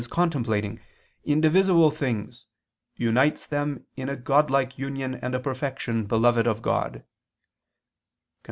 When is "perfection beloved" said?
5.39-6.47